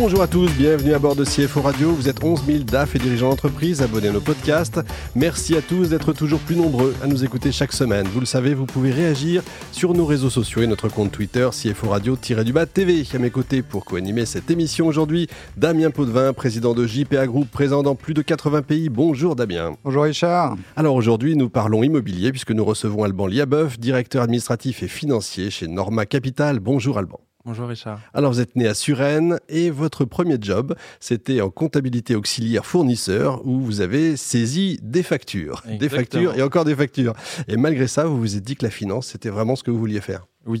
Bonjour 0.00 0.22
à 0.22 0.28
tous, 0.28 0.50
bienvenue 0.56 0.94
à 0.94 0.98
bord 0.98 1.14
de 1.14 1.26
CFO 1.26 1.60
Radio. 1.60 1.92
Vous 1.92 2.08
êtes 2.08 2.24
11 2.24 2.46
000 2.46 2.58
DAF 2.60 2.96
et 2.96 2.98
dirigeants 2.98 3.28
d'entreprise 3.28 3.82
abonnés 3.82 4.08
à 4.08 4.12
nos 4.12 4.22
podcasts. 4.22 4.80
Merci 5.14 5.54
à 5.58 5.60
tous 5.60 5.90
d'être 5.90 6.14
toujours 6.14 6.40
plus 6.40 6.56
nombreux 6.56 6.94
à 7.02 7.06
nous 7.06 7.22
écouter 7.22 7.52
chaque 7.52 7.74
semaine. 7.74 8.06
Vous 8.06 8.20
le 8.20 8.24
savez, 8.24 8.54
vous 8.54 8.64
pouvez 8.64 8.92
réagir 8.92 9.42
sur 9.72 9.92
nos 9.92 10.06
réseaux 10.06 10.30
sociaux 10.30 10.62
et 10.62 10.66
notre 10.66 10.88
compte 10.88 11.12
Twitter 11.12 11.46
CFO 11.52 11.90
Radio-du-bas 11.90 12.64
TV. 12.64 13.04
À 13.12 13.18
mes 13.18 13.28
côtés 13.28 13.60
pour 13.60 13.84
co-animer 13.84 14.24
cette 14.24 14.50
émission 14.50 14.86
aujourd'hui, 14.86 15.26
Damien 15.58 15.90
Potvin, 15.90 16.32
président 16.32 16.72
de 16.72 16.86
JPA 16.86 17.26
Group, 17.26 17.50
présent 17.50 17.82
dans 17.82 17.94
plus 17.94 18.14
de 18.14 18.22
80 18.22 18.62
pays. 18.62 18.88
Bonjour 18.88 19.36
Damien. 19.36 19.72
Bonjour 19.84 20.04
Richard. 20.04 20.56
Alors 20.76 20.94
aujourd'hui, 20.94 21.36
nous 21.36 21.50
parlons 21.50 21.82
immobilier 21.82 22.30
puisque 22.30 22.52
nous 22.52 22.64
recevons 22.64 23.04
Alban 23.04 23.26
Liabeuf, 23.26 23.78
directeur 23.78 24.22
administratif 24.22 24.82
et 24.82 24.88
financier 24.88 25.50
chez 25.50 25.68
Norma 25.68 26.06
Capital. 26.06 26.58
Bonjour 26.58 26.96
Alban. 26.96 27.20
Bonjour 27.46 27.68
Richard. 27.68 28.00
Alors 28.12 28.32
vous 28.32 28.40
êtes 28.40 28.54
né 28.54 28.66
à 28.66 28.74
Suresnes 28.74 29.38
et 29.48 29.70
votre 29.70 30.04
premier 30.04 30.36
job, 30.38 30.74
c'était 31.00 31.40
en 31.40 31.48
comptabilité 31.48 32.14
auxiliaire 32.14 32.66
fournisseur 32.66 33.46
où 33.46 33.60
vous 33.60 33.80
avez 33.80 34.18
saisi 34.18 34.78
des 34.82 35.02
factures, 35.02 35.62
des 35.66 35.88
factures 35.88 36.36
et 36.36 36.42
encore 36.42 36.66
des 36.66 36.74
factures. 36.74 37.14
Et 37.48 37.56
malgré 37.56 37.86
ça, 37.86 38.04
vous 38.04 38.18
vous 38.18 38.36
êtes 38.36 38.44
dit 38.44 38.56
que 38.56 38.64
la 38.64 38.70
finance, 38.70 39.06
c'était 39.06 39.30
vraiment 39.30 39.56
ce 39.56 39.62
que 39.62 39.70
vous 39.70 39.78
vouliez 39.78 40.02
faire. 40.02 40.26
Oui. 40.44 40.60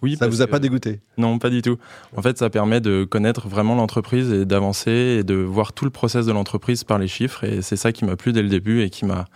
Oui, 0.00 0.16
ça 0.16 0.28
vous 0.28 0.42
a 0.42 0.46
pas 0.48 0.58
dégoûté? 0.58 1.00
Non, 1.16 1.38
pas 1.38 1.50
du 1.50 1.62
tout. 1.62 1.76
En 2.16 2.22
fait, 2.22 2.36
ça 2.36 2.50
permet 2.50 2.80
de 2.80 3.04
connaître 3.04 3.46
vraiment 3.48 3.76
l'entreprise 3.76 4.32
et 4.32 4.44
d'avancer 4.44 5.18
et 5.20 5.24
de 5.24 5.34
voir 5.34 5.72
tout 5.72 5.84
le 5.84 5.92
process 5.92 6.26
de 6.26 6.32
l'entreprise 6.32 6.82
par 6.82 6.98
les 6.98 7.06
chiffres. 7.06 7.44
Et 7.44 7.62
c'est 7.62 7.76
ça 7.76 7.92
qui 7.92 8.04
m'a 8.04 8.16
plu 8.16 8.32
dès 8.32 8.42
le 8.42 8.48
début 8.48 8.82
et 8.82 8.90
qui 8.90 9.04
m'a 9.04 9.26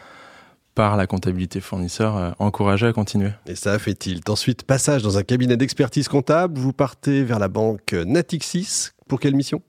par 0.77 0.96
la 0.96 1.08
comptabilité 1.08 1.60
fournisseur 1.60 2.16
euh, 2.16 2.30
encouragé 2.38 2.86
à 2.86 2.92
continuer. 2.92 3.30
Et 3.46 3.56
ça 3.56 3.72
a 3.72 3.78
fait 3.80 3.94
tilt. 3.94 4.28
Ensuite, 4.30 4.62
passage 4.62 5.02
dans 5.02 5.19
un 5.19 5.24
cabinet 5.24 5.56
d'expertise 5.56 6.06
comptable, 6.06 6.60
vous 6.60 6.72
partez 6.72 7.24
vers 7.24 7.41
la 7.41 7.48
banque 7.48 7.94
Natixis. 7.94 8.91
Pour 9.08 9.19
quelle 9.19 9.34
mission? 9.34 9.62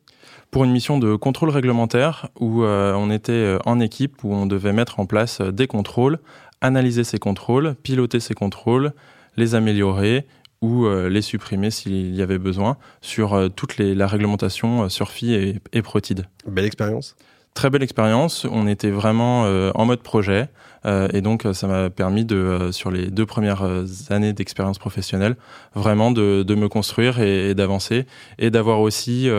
Pour 0.51 0.65
une 0.65 0.71
mission 0.71 0.99
de 0.99 1.15
contrôle 1.15 1.49
réglementaire 1.49 2.27
où 2.39 2.63
euh, 2.63 2.93
on 2.93 3.09
était 3.09 3.31
euh, 3.31 3.57
en 3.65 3.79
équipe, 3.79 4.23
où 4.23 4.33
on 4.33 4.45
devait 4.45 4.73
mettre 4.73 4.99
en 4.99 5.05
place 5.05 5.41
des 5.41 5.65
contrôles, 5.65 6.19
analyser 6.59 7.05
ces 7.05 7.19
contrôles, 7.19 7.75
piloter 7.81 8.19
ces 8.19 8.33
contrôles, 8.33 8.91
les 9.37 9.55
améliorer 9.55 10.27
ou 10.61 10.89
les 10.89 11.21
supprimer 11.21 11.69
s'il 11.69 12.15
y 12.15 12.21
avait 12.23 12.39
besoin 12.39 12.77
sur 12.99 13.51
toute 13.55 13.77
les, 13.77 13.93
la 13.93 14.07
réglementation 14.07 14.89
Surfi 14.89 15.35
et, 15.35 15.61
et 15.71 15.83
Protide. 15.83 16.25
Belle 16.47 16.65
expérience 16.65 17.15
Très 17.57 17.71
belle 17.71 17.81
expérience. 17.81 18.45
On 18.45 18.67
était 18.67 18.91
vraiment 18.91 19.41
en 19.73 19.85
mode 19.85 20.03
projet. 20.03 20.47
Euh, 20.87 21.07
et 21.13 21.21
donc, 21.21 21.45
ça 21.53 21.67
m'a 21.67 21.89
permis 21.89 22.25
de, 22.25 22.35
euh, 22.35 22.71
sur 22.71 22.91
les 22.91 23.07
deux 23.07 23.25
premières 23.25 23.63
euh, 23.63 23.85
années 24.09 24.33
d'expérience 24.33 24.77
professionnelle, 24.77 25.35
vraiment 25.75 26.11
de, 26.11 26.43
de 26.43 26.55
me 26.55 26.69
construire 26.69 27.19
et, 27.19 27.53
d'avancer 27.55 28.05
et 28.39 28.49
d'avoir 28.49 28.79
aussi 28.79 29.29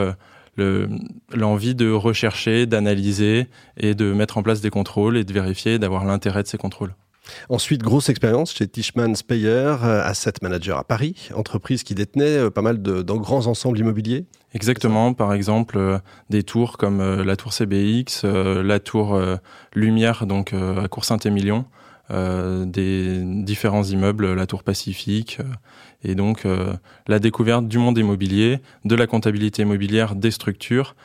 l'envie 1.34 1.74
de 1.74 1.90
rechercher, 1.90 2.66
d'analyser 2.66 3.46
et 3.76 3.94
de 3.94 4.12
mettre 4.12 4.38
en 4.38 4.42
place 4.42 4.60
des 4.60 4.70
contrôles 4.70 5.16
et 5.16 5.24
de 5.24 5.32
vérifier, 5.32 5.78
d'avoir 5.78 6.04
l'intérêt 6.04 6.42
de 6.42 6.48
ces 6.48 6.58
contrôles. 6.58 6.94
Ensuite, 7.48 7.82
grosse 7.82 8.08
expérience 8.08 8.54
chez 8.54 8.66
Tishman 8.66 9.14
Speyer, 9.14 9.76
asset 9.82 10.34
manager 10.42 10.78
à 10.78 10.84
Paris, 10.84 11.28
entreprise 11.34 11.82
qui 11.82 11.94
détenait 11.94 12.50
pas 12.50 12.62
mal 12.62 12.82
de, 12.82 13.02
grands 13.02 13.46
ensembles 13.46 13.78
immobiliers. 13.78 14.26
Exactement, 14.54 15.12
par 15.12 15.34
exemple 15.34 16.00
des 16.30 16.42
tours 16.42 16.78
comme 16.78 17.22
la 17.22 17.36
tour 17.36 17.52
CBX, 17.52 18.24
la 18.24 18.80
tour 18.80 19.20
Lumière 19.74 20.26
donc 20.26 20.52
à 20.54 20.88
Cour 20.88 21.04
Saint-Émilion, 21.04 21.66
des 22.10 23.20
différents 23.22 23.84
immeubles, 23.84 24.32
la 24.32 24.46
tour 24.46 24.62
Pacifique, 24.62 25.38
et 26.02 26.14
donc 26.14 26.46
la 27.06 27.18
découverte 27.18 27.68
du 27.68 27.78
monde 27.78 27.98
immobilier, 27.98 28.60
de 28.84 28.94
la 28.94 29.06
comptabilité 29.06 29.62
immobilière 29.62 30.14
des 30.14 30.30
structures, 30.30 30.96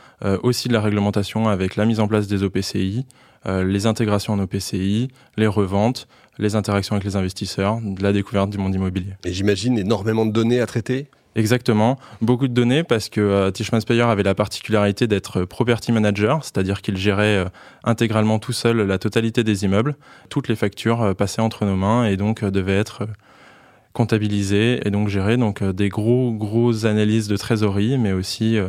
aussi 0.44 0.70
de 0.70 0.74
la 0.74 0.82
réglementation 0.82 1.50
avec 1.50 1.76
la 1.76 1.86
mise 1.86 2.00
en 2.00 2.08
place 2.08 2.28
des 2.28 2.44
OPCI, 2.44 3.06
euh, 3.46 3.64
les 3.64 3.86
intégrations 3.86 4.34
en 4.34 4.40
OPCI, 4.40 5.10
les 5.36 5.48
reventes, 5.48 6.08
les 6.38 6.56
interactions 6.56 6.96
avec 6.96 7.04
les 7.04 7.16
investisseurs, 7.18 7.80
la 8.00 8.14
découverte 8.14 8.50
du 8.50 8.58
monde 8.58 8.74
immobilier. 8.74 9.14
Et 9.26 9.34
j'imagine 9.34 9.78
énormément 9.78 10.26
de 10.26 10.32
données 10.32 10.62
à 10.62 10.66
traiter? 10.66 11.08
Exactement, 11.36 11.98
beaucoup 12.22 12.48
de 12.48 12.54
données 12.54 12.84
parce 12.84 13.10
que 13.10 13.20
euh, 13.20 13.52
Tishman 13.52 13.80
Speyer 13.80 14.04
avait 14.04 14.24
la 14.24 14.36
particularité 14.36 15.08
d'être 15.08 15.46
property 15.46 15.92
manager, 15.92 16.44
c'est-à-dire 16.44 16.82
qu'il 16.82 16.96
gérait 16.98 17.38
euh, 17.38 17.46
intégralement 17.84 18.40
tout 18.40 18.54
seul 18.54 18.82
la 18.82 18.98
totalité 19.00 19.44
des 19.44 19.66
immeubles. 19.66 19.96
Toutes 20.30 20.48
les 20.48 20.56
factures 20.56 21.16
passaient 21.16 21.42
entre 21.42 21.66
nos 21.66 21.76
mains 21.76 22.06
et 22.06 22.18
donc 22.18 22.44
devaient 22.44 22.78
être 22.78 23.08
comptabilisées 23.94 24.80
et 24.86 24.90
donc 24.92 25.08
gérer 25.08 25.38
donc 25.38 25.64
des 25.64 25.90
gros 25.90 26.32
grosses 26.32 26.86
analyses 26.86 27.28
de 27.28 27.38
trésorerie, 27.38 27.98
mais 27.98 28.12
aussi 28.12 28.60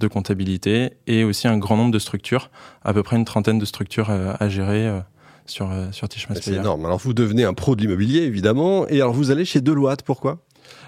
de 0.00 0.08
comptabilité 0.08 0.94
et 1.06 1.22
aussi 1.22 1.46
un 1.46 1.58
grand 1.58 1.76
nombre 1.76 1.92
de 1.92 1.98
structures, 2.00 2.50
à 2.82 2.92
peu 2.92 3.02
près 3.04 3.16
une 3.16 3.24
trentaine 3.24 3.58
de 3.58 3.64
structures 3.64 4.10
euh, 4.10 4.32
à 4.40 4.48
gérer 4.48 4.86
euh, 4.86 5.00
sur, 5.46 5.70
euh, 5.70 5.86
sur 5.92 6.08
C'est 6.10 6.54
énorme. 6.54 6.86
Alors 6.86 6.98
vous 6.98 7.14
devenez 7.14 7.44
un 7.44 7.54
pro 7.54 7.76
de 7.76 7.82
l'immobilier, 7.82 8.22
évidemment, 8.22 8.88
et 8.88 9.00
alors 9.00 9.12
vous 9.12 9.30
allez 9.30 9.44
chez 9.44 9.60
Deloitte, 9.60 10.02
pourquoi? 10.02 10.38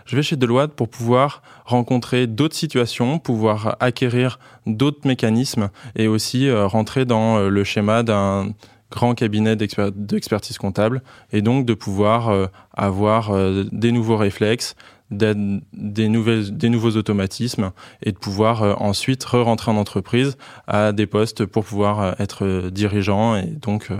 Je 0.06 0.16
vais 0.16 0.22
chez 0.22 0.37
Deloitte 0.37 0.72
pour 0.72 0.88
pouvoir 0.88 1.43
rencontrer 1.65 2.26
d'autres 2.26 2.56
situations, 2.56 3.19
pouvoir 3.19 3.76
acquérir 3.81 4.38
d'autres 4.66 5.06
mécanismes 5.06 5.70
et 5.97 6.09
aussi 6.09 6.50
rentrer 6.50 7.04
dans 7.04 7.38
le 7.38 7.65
schéma 7.65 8.03
d'un 8.03 8.53
grand 8.91 9.15
cabinet 9.15 9.56
d'expertise 9.56 10.59
comptable 10.59 11.03
et 11.32 11.41
donc 11.41 11.65
de 11.65 11.75
pouvoir 11.75 12.48
avoir 12.75 13.32
des 13.72 13.93
nouveaux 13.93 14.16
réflexes, 14.16 14.76
des, 15.12 16.09
nouvelles, 16.09 16.56
des 16.56 16.69
nouveaux 16.69 16.97
automatismes 16.97 17.72
et 18.03 18.12
de 18.12 18.19
pouvoir 18.19 18.62
euh, 18.62 18.75
ensuite 18.78 19.22
re-rentrer 19.25 19.70
en 19.70 19.76
entreprise 19.76 20.37
à 20.66 20.93
des 20.93 21.06
postes 21.06 21.44
pour 21.44 21.64
pouvoir 21.64 22.00
euh, 22.00 22.12
être 22.19 22.70
dirigeant 22.70 23.37
et 23.37 23.47
donc 23.47 23.91
euh, 23.91 23.99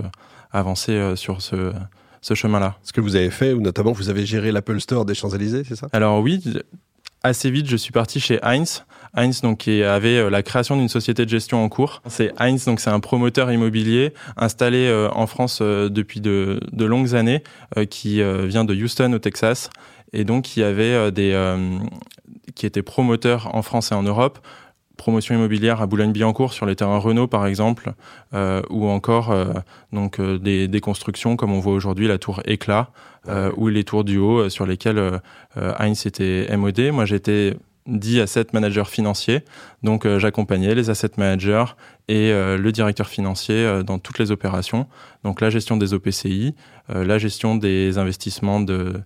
avancer 0.51 1.15
sur 1.15 1.41
ce, 1.41 1.73
ce 2.23 2.33
chemin-là. 2.33 2.77
Ce 2.81 2.91
que 2.91 3.01
vous 3.01 3.15
avez 3.15 3.29
fait, 3.29 3.53
ou 3.53 3.61
notamment 3.61 3.91
vous 3.91 4.09
avez 4.09 4.25
géré 4.25 4.51
l'Apple 4.51 4.79
Store 4.79 5.05
des 5.05 5.13
Champs-Élysées, 5.13 5.63
c'est 5.67 5.75
ça? 5.75 5.87
Alors 5.93 6.19
oui, 6.21 6.41
assez 7.21 7.51
vite, 7.51 7.69
je 7.69 7.77
suis 7.77 7.91
parti 7.91 8.19
chez 8.19 8.39
Heinz. 8.41 8.83
Heinz, 9.15 9.41
donc, 9.41 9.59
qui 9.59 9.83
avait 9.83 10.27
la 10.31 10.41
création 10.41 10.75
d'une 10.75 10.89
société 10.89 11.23
de 11.23 11.29
gestion 11.29 11.63
en 11.63 11.69
cours. 11.69 12.01
C'est 12.07 12.31
Heinz, 12.39 12.65
donc, 12.65 12.79
c'est 12.79 12.89
un 12.89 12.99
promoteur 12.99 13.51
immobilier 13.51 14.11
installé 14.37 14.91
en 15.13 15.27
France 15.27 15.61
depuis 15.61 16.19
de, 16.19 16.59
de, 16.71 16.85
longues 16.85 17.13
années, 17.13 17.43
qui 17.91 18.23
vient 18.23 18.65
de 18.65 18.73
Houston, 18.73 19.13
au 19.13 19.19
Texas, 19.19 19.69
et 20.13 20.23
donc 20.23 20.55
y 20.55 20.63
avait 20.63 20.93
euh, 20.93 21.11
des 21.11 21.33
euh, 21.33 21.77
qui 22.55 22.65
étaient 22.65 22.83
promoteurs 22.83 23.53
en 23.55 23.63
France 23.63 23.91
et 23.91 23.95
en 23.95 24.03
Europe 24.03 24.39
promotion 24.97 25.35
immobilière 25.35 25.81
à 25.81 25.87
Boulogne-Billancourt 25.87 26.53
sur 26.53 26.65
les 26.65 26.75
terrains 26.75 26.97
Renault 26.97 27.27
par 27.27 27.45
exemple, 27.47 27.93
euh, 28.33 28.61
ou 28.69 28.87
encore 28.87 29.33
donc 29.91 30.21
des, 30.21 30.67
des, 30.67 30.79
constructions 30.81 31.35
comme 31.35 31.51
on 31.51 31.59
voit 31.59 31.73
aujourd'hui 31.73 32.07
la 32.07 32.17
tour 32.17 32.41
Éclat 32.45 32.89
ou 33.55 33.69
les 33.69 33.83
tours 33.83 34.03
du 34.03 34.17
haut 34.17 34.49
sur 34.49 34.65
lesquelles 34.65 35.21
Heinz 35.55 36.05
était 36.05 36.47
MOD. 36.55 36.79
Moi 36.91 37.05
j'étais 37.05 37.55
dit 37.85 38.19
asset 38.21 38.47
manager 38.53 38.89
financier, 38.89 39.43
donc 39.81 40.07
j'accompagnais 40.17 40.75
les 40.75 40.89
asset 40.89 41.11
managers 41.17 41.65
et 42.07 42.31
le 42.31 42.71
directeur 42.71 43.07
financier 43.07 43.81
dans 43.85 43.97
toutes 43.97 44.19
les 44.19 44.31
opérations, 44.31 44.87
donc 45.23 45.41
la 45.41 45.49
gestion 45.49 45.77
des 45.77 45.93
OPCI, 45.93 46.53
la 46.89 47.17
gestion 47.17 47.55
des 47.55 47.97
investissements 47.97 48.59
de 48.59 49.01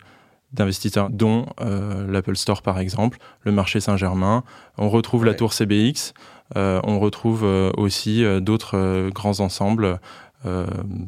d'investisseurs, 0.53 1.09
dont 1.09 1.47
euh, 1.61 2.09
l'Apple 2.09 2.35
Store 2.35 2.61
par 2.61 2.79
exemple, 2.79 3.17
le 3.41 3.51
marché 3.51 3.79
Saint-Germain. 3.79 4.43
On 4.77 4.89
retrouve 4.89 5.25
la 5.25 5.33
tour 5.33 5.53
CBX, 5.53 6.13
euh, 6.55 6.79
on 6.83 6.99
retrouve 6.99 7.43
euh, 7.43 7.71
aussi 7.77 8.23
d'autres 8.41 9.09
grands 9.13 9.39
ensembles, 9.39 9.99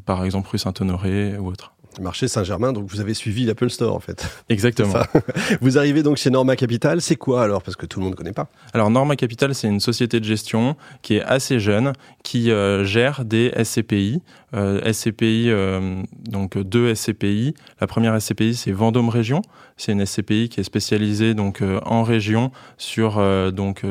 par 0.05 0.25
exemple 0.25 0.49
rue 0.49 0.57
Saint-Honoré 0.57 1.37
ou 1.37 1.47
autres 1.47 1.71
marché 1.99 2.27
Saint-Germain, 2.27 2.73
donc 2.73 2.89
vous 2.89 2.99
avez 2.99 3.13
suivi 3.13 3.45
l'Apple 3.45 3.69
Store 3.69 3.95
en 3.95 3.99
fait. 3.99 4.27
Exactement. 4.49 4.93
vous 5.61 5.77
arrivez 5.77 6.03
donc 6.03 6.17
chez 6.17 6.29
Norma 6.29 6.55
Capital, 6.55 7.01
c'est 7.01 7.15
quoi 7.15 7.43
alors? 7.43 7.61
Parce 7.63 7.75
que 7.75 7.85
tout 7.85 7.99
le 7.99 8.05
monde 8.05 8.13
ne 8.13 8.17
connaît 8.17 8.33
pas. 8.33 8.47
Alors 8.73 8.89
Norma 8.89 9.15
Capital, 9.15 9.55
c'est 9.55 9.67
une 9.67 9.79
société 9.79 10.19
de 10.19 10.25
gestion 10.25 10.75
qui 11.01 11.15
est 11.15 11.21
assez 11.21 11.59
jeune, 11.59 11.93
qui 12.23 12.51
euh, 12.51 12.83
gère 12.83 13.25
des 13.25 13.51
SCPI. 13.63 14.21
Euh, 14.55 14.91
SCPI, 14.91 15.49
euh, 15.49 16.01
donc 16.27 16.57
deux 16.57 16.93
SCPI. 16.93 17.53
La 17.79 17.87
première 17.87 18.19
SCPI, 18.19 18.55
c'est 18.55 18.71
Vendôme 18.71 19.09
Région. 19.09 19.41
C'est 19.77 19.91
une 19.91 20.05
SCPI 20.05 20.49
qui 20.49 20.59
est 20.59 20.63
spécialisée 20.63 21.33
donc 21.33 21.63
en 21.85 22.03
région 22.03 22.51
sur 22.77 23.21
donc 23.53 23.83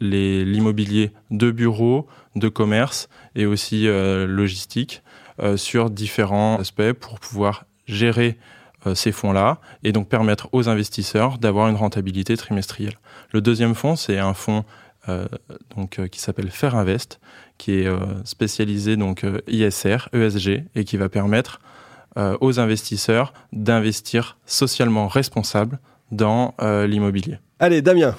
l'immobilier 0.00 1.10
de 1.32 1.50
bureaux, 1.50 2.06
de 2.36 2.48
commerce 2.48 3.08
et 3.34 3.44
aussi 3.44 3.86
logistique. 3.88 5.02
Euh, 5.40 5.56
sur 5.56 5.88
différents 5.88 6.58
aspects 6.58 6.92
pour 6.92 7.20
pouvoir 7.20 7.64
gérer 7.86 8.38
euh, 8.86 8.96
ces 8.96 9.12
fonds-là 9.12 9.60
et 9.84 9.92
donc 9.92 10.08
permettre 10.08 10.48
aux 10.50 10.68
investisseurs 10.68 11.38
d'avoir 11.38 11.68
une 11.68 11.76
rentabilité 11.76 12.36
trimestrielle. 12.36 12.98
Le 13.30 13.40
deuxième 13.40 13.76
fonds, 13.76 13.94
c'est 13.94 14.18
un 14.18 14.34
fonds 14.34 14.64
donc, 15.74 16.06
qui 16.10 16.20
s'appelle 16.20 16.50
Faire 16.50 16.76
Invest, 16.76 17.18
qui 17.56 17.80
est 17.80 17.88
spécialisé 18.24 18.96
donc 18.98 19.24
ISR, 19.46 20.10
ESG, 20.12 20.64
et 20.74 20.84
qui 20.84 20.98
va 20.98 21.08
permettre 21.08 21.60
aux 22.16 22.60
investisseurs 22.60 23.32
d'investir 23.54 24.36
socialement 24.44 25.08
responsable 25.08 25.78
dans 26.10 26.54
l'immobilier. 26.60 27.38
Allez, 27.58 27.80
Damien. 27.80 28.16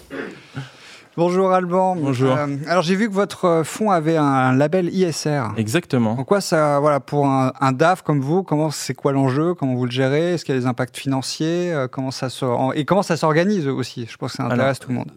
Bonjour 1.19 1.51
Alban. 1.51 1.97
Bonjour. 1.97 2.31
Euh, 2.31 2.47
alors 2.65 2.81
j'ai 2.81 2.95
vu 2.95 3.09
que 3.09 3.13
votre 3.13 3.43
euh, 3.43 3.63
fonds 3.65 3.91
avait 3.91 4.15
un, 4.15 4.55
label 4.55 4.87
ISR. 4.87 5.47
Exactement. 5.57 6.11
En 6.11 6.23
quoi 6.23 6.39
ça, 6.39 6.79
voilà, 6.79 7.01
pour 7.01 7.27
un, 7.27 7.71
DAF 7.73 8.03
comme 8.03 8.21
vous, 8.21 8.41
comment 8.41 8.71
c'est 8.71 8.93
quoi 8.93 9.11
l'enjeu, 9.11 9.53
comment 9.53 9.75
vous 9.75 9.83
le 9.83 9.91
gérez, 9.91 10.35
est-ce 10.35 10.45
qu'il 10.45 10.55
y 10.55 10.57
a 10.57 10.61
des 10.61 10.65
impacts 10.65 10.95
financiers, 10.95 11.73
euh, 11.73 11.89
comment 11.89 12.11
ça 12.11 12.29
se, 12.29 12.45
et 12.73 12.85
comment 12.85 13.03
ça 13.03 13.17
s'organise 13.17 13.67
aussi? 13.67 14.07
Je 14.09 14.15
pense 14.15 14.31
que 14.31 14.37
ça 14.37 14.45
intéresse 14.45 14.79
tout 14.79 14.91
le 14.91 14.95
monde. 14.95 15.11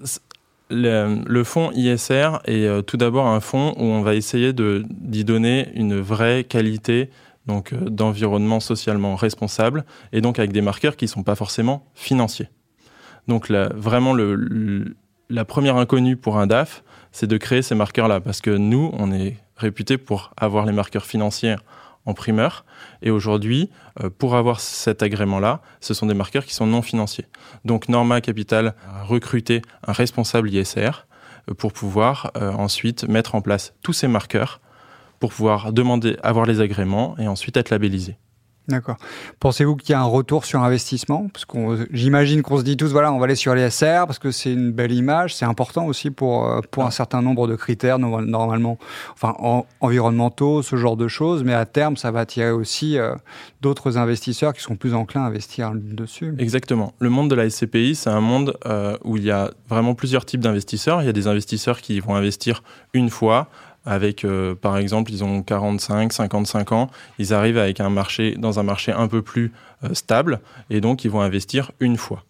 Le, 0.71 1.45
fonds 1.45 1.71
ISR 1.73 2.41
est 2.47 2.83
tout 2.85 2.97
d'abord 2.97 3.29
un 3.29 3.39
fonds 3.39 3.73
où 3.77 3.85
on 3.85 4.03
va 4.03 4.17
essayer 4.17 4.53
d'y 4.53 5.25
donner 5.25 5.69
une 5.77 6.01
vraie 6.01 6.43
qualité 6.43 7.11
donc 7.47 7.75
d'environnement 7.75 8.59
socialement 8.59 9.15
responsable 9.15 9.85
et 10.13 10.21
donc 10.21 10.41
avec 10.41 10.51
des 10.51 10.63
marqueurs 10.63 10.97
qui 10.97 11.05
ne 11.05 11.11
sont 11.11 11.23
pas 11.23 11.37
forcément 11.37 11.87
financiers. 11.95 12.49
Donc 13.29 13.49
là, 13.49 13.71
vraiment 13.77 14.15
le 14.15 14.97
la 15.33 15.47
première 15.47 15.77
inconnue 15.77 16.17
pour 16.17 16.39
un 16.39 16.47
DAF, 16.47 16.85
c'est 17.11 17.27
de 17.27 17.39
créer 17.39 17.63
ces 17.63 17.75
marqueurs-là, 17.75 18.21
parce 18.21 18.41
que 18.43 18.51
nous, 18.51 18.91
on 18.93 19.13
est 19.13 19.37
réputé 19.57 19.97
pour 19.97 20.33
avoir 20.37 20.67
les 20.67 20.73
marqueurs 20.73 21.07
financiers 21.07 21.57
en 22.05 22.15
primeur, 22.15 22.65
et 23.01 23.11
aujourd'hui, 23.11 23.71
euh, 24.03 24.11
pour 24.11 24.35
avoir 24.37 24.61
cet 24.61 25.03
agrément-là, 25.03 25.63
ce 25.81 25.95
sont 25.95 26.07
des 26.07 26.15
marqueurs 26.15 26.45
qui 26.45 26.55
sont 26.55 26.67
non 26.67 26.83
financiers. 26.83 27.27
Donc 27.65 27.89
Norma 27.89 28.21
Capital 28.21 28.75
a 28.93 29.05
recruté 29.05 29.63
un 29.87 29.93
responsable 29.93 30.51
ISR 30.51 31.07
euh, 31.49 31.55
pour 31.55 31.73
pouvoir 31.73 32.33
euh, 32.37 32.51
ensuite 32.53 33.09
mettre 33.09 33.35
en 33.35 33.41
place 33.41 33.73
tous 33.83 33.93
ces 33.93 34.09
marqueurs 34.09 34.61
pour 35.21 35.33
pouvoir 35.33 35.73
demander, 35.73 36.17
avoir 36.23 36.45
les 36.45 36.61
agréments 36.61 37.17
et 37.19 37.29
ensuite 37.29 37.57
être 37.57 37.71
labellisé. 37.71 38.17
D'accord. 38.69 38.97
Pensez-vous 39.41 39.75
qu'il 39.75 39.91
y 39.91 39.95
a 39.95 40.01
un 40.01 40.05
retour 40.05 40.45
sur 40.45 40.63
investissement? 40.63 41.29
Parce 41.33 41.45
qu'on, 41.45 41.77
j'imagine 41.91 42.43
qu'on 42.43 42.59
se 42.59 42.63
dit 42.63 42.77
tous, 42.77 42.93
voilà, 42.93 43.13
on 43.13 43.19
va 43.19 43.25
aller 43.25 43.35
sur 43.35 43.55
les 43.57 43.69
parce 43.81 44.19
que 44.19 44.31
c'est 44.31 44.53
une 44.53 44.71
belle 44.71 44.93
image, 44.93 45.35
c'est 45.35 45.45
important 45.45 45.87
aussi 45.87 46.11
pour 46.11 46.47
euh, 46.47 46.61
pour 46.71 46.85
un 46.85 46.91
certain 46.91 47.23
nombre 47.23 47.49
de 47.49 47.57
critères 47.57 47.99
normalement, 47.99 48.79
enfin 49.15 49.35
environnementaux, 49.81 50.63
ce 50.63 50.77
genre 50.77 50.97
de 50.97 51.09
choses. 51.09 51.43
Mais 51.43 51.55
à 51.55 51.67
terme, 51.67 51.97
ça 51.97 52.11
va 52.11 52.21
attirer 52.21 52.51
aussi 52.51 52.99
euh, 52.99 53.15
d'autres 53.61 53.99
investisseurs 53.99 54.53
qui 54.53 54.61
sont 54.61 54.77
plus 54.77 54.95
enclins 54.95 55.25
à 55.25 55.27
investir 55.27 55.73
dessus. 55.75 56.35
Exactement. 56.39 56.93
Le 57.01 57.11
monde 57.11 57.31
de 57.31 57.35
la 57.35 57.51
SCPI, 57.51 57.95
c'est 57.95 58.11
un 58.11 58.21
monde 58.21 58.57
euh, 58.67 58.97
où 59.03 59.17
il 59.17 59.25
y 59.25 59.31
a 59.31 59.51
vraiment 59.69 59.95
plusieurs 59.95 60.25
types 60.25 60.41
d'investisseurs. 60.41 61.03
Il 61.03 61.07
y 61.07 61.11
a 61.11 61.13
des 61.13 61.27
investisseurs 61.27 61.81
qui 61.81 61.99
vont 61.99 62.15
investir 62.15 62.63
une 62.93 63.11
fois 63.11 63.49
avec, 63.85 64.25
euh, 64.25 64.55
par 64.55 64.77
exemple, 64.77 65.11
ils 65.13 65.25
ont 65.25 65.43
45, 65.43 66.13
55 66.13 66.73
ans, 66.73 66.91
ils 67.19 67.35
arrivent 67.35 67.59
avec 67.59 67.81
un 67.81 67.91
marché, 67.91 68.37
dans 68.37 68.59
un 68.59 68.63
marché 68.63 68.93
un 68.93 69.09
peu 69.09 69.23
plus 69.23 69.53
euh, 69.85 69.95
stable, 69.95 70.41
et 70.71 70.81
donc 70.81 71.05
ils 71.05 71.11
vont 71.11 71.21
investir 71.21 71.73
une 71.81 71.97
fois. 71.97 72.25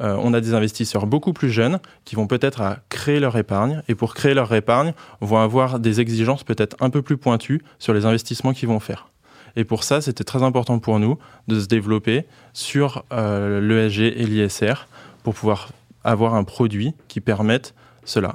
Euh, 0.00 0.16
on 0.20 0.32
a 0.32 0.40
des 0.40 0.54
investisseurs 0.54 1.06
beaucoup 1.06 1.32
plus 1.32 1.50
jeunes 1.50 1.80
qui 2.04 2.14
vont 2.14 2.26
peut-être 2.26 2.78
créer 2.88 3.20
leur 3.20 3.36
épargne, 3.36 3.82
et 3.88 3.94
pour 3.94 4.14
créer 4.14 4.34
leur 4.34 4.52
épargne, 4.54 4.92
vont 5.20 5.38
avoir 5.38 5.78
des 5.78 6.00
exigences 6.00 6.44
peut-être 6.44 6.76
un 6.80 6.90
peu 6.90 7.02
plus 7.02 7.16
pointues 7.16 7.62
sur 7.78 7.94
les 7.94 8.04
investissements 8.04 8.52
qu'ils 8.52 8.68
vont 8.68 8.80
faire. 8.80 9.08
Et 9.56 9.64
pour 9.64 9.82
ça, 9.82 10.00
c'était 10.00 10.24
très 10.24 10.42
important 10.42 10.78
pour 10.78 11.00
nous 11.00 11.18
de 11.48 11.58
se 11.58 11.66
développer 11.66 12.26
sur 12.52 13.04
l'ESG 13.10 14.00
et 14.00 14.24
l'ISR 14.24 14.86
pour 15.24 15.34
pouvoir 15.34 15.70
avoir 16.04 16.34
un 16.34 16.44
produit 16.44 16.94
qui 17.08 17.20
permette 17.20 17.74
cela. 18.04 18.34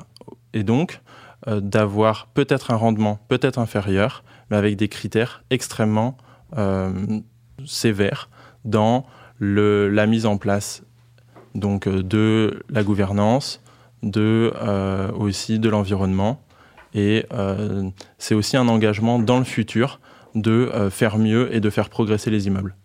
Et 0.53 0.63
donc, 0.63 0.99
d'avoir 1.47 2.27
peut-être 2.27 2.71
un 2.71 2.75
rendement 2.75 3.19
peut-être 3.27 3.59
inférieur, 3.59 4.23
mais 4.49 4.57
avec 4.57 4.75
des 4.75 4.87
critères 4.87 5.43
extrêmement 5.49 6.17
euh, 6.57 6.91
sévères 7.65 8.29
dans 8.65 9.05
la 9.39 10.05
mise 10.05 10.25
en 10.25 10.37
place 10.37 10.83
donc 11.55 11.87
euh, 11.87 12.01
de 12.01 12.63
la 12.69 12.83
gouvernance, 12.83 13.61
de 14.03 14.53
aussi 15.17 15.59
de 15.59 15.69
l'environnement, 15.69 16.41
et 16.93 17.25
c'est 18.17 18.35
aussi 18.35 18.57
un 18.57 18.67
engagement 18.67 19.17
dans 19.17 19.39
le 19.39 19.45
futur 19.45 19.99
de 20.35 20.89
faire 20.91 21.17
mieux 21.17 21.55
et 21.55 21.61
de 21.61 21.69
faire 21.69 21.89
progresser 21.89 22.29
les 22.29 22.47
immeubles. 22.47 22.75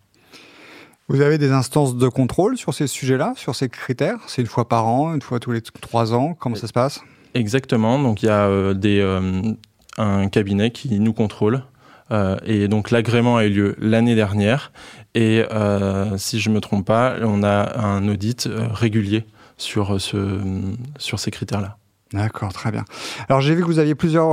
Vous 1.09 1.23
avez 1.23 1.39
des 1.39 1.53
instances 1.53 1.97
de 1.97 2.09
contrôle 2.09 2.59
sur 2.59 2.75
ces 2.75 2.87
sujets-là, 2.87 3.33
sur 3.35 3.55
ces 3.55 3.71
critères? 3.71 4.19
C'est 4.27 4.43
une 4.43 4.49
fois 4.49 4.69
par 4.69 4.87
an, 4.87 5.15
une 5.15 5.23
fois 5.23 5.41
tous 5.41 5.53
les 5.53 5.63
trois 5.63 6.13
ans? 6.13 6.35
Comment 6.35 6.55
ça 6.55 6.67
se 6.67 6.73
passe? 6.73 7.01
Exactement. 7.35 7.99
Donc 7.99 8.23
il 8.23 8.27
y 8.27 8.31
a 8.31 8.47
euh, 8.47 8.75
euh, 8.85 9.53
un 9.99 10.29
cabinet 10.29 10.71
qui 10.71 10.99
nous 11.01 11.13
contrôle. 11.13 11.63
Euh, 12.11 12.37
et 12.45 12.69
donc 12.69 12.91
l'agrément 12.91 13.37
a 13.37 13.45
eu 13.45 13.51
lieu 13.51 13.77
l'année 13.79 14.15
dernière. 14.15 14.73
Et 15.15 15.43
si 16.17 16.41
je 16.41 16.49
ne 16.49 16.55
me 16.55 16.61
trompe 16.61 16.87
pas, 16.87 17.17
on 17.23 17.43
a 17.43 17.79
un 17.79 18.07
audit 18.09 18.49
régulier 18.73 19.25
sur, 19.57 20.01
ce, 20.01 20.41
sur 20.99 21.19
ces 21.19 21.31
critères-là. 21.33 21.77
D'accord, 22.13 22.53
très 22.53 22.71
bien. 22.71 22.85
Alors 23.29 23.41
j'ai 23.41 23.55
vu 23.55 23.63
que 23.63 23.67
vous 23.67 23.81
aviez 23.81 23.97
plusieurs 23.97 24.31